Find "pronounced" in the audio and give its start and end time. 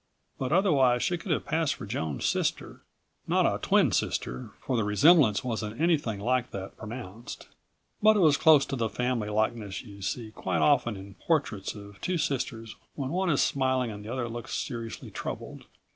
6.75-7.47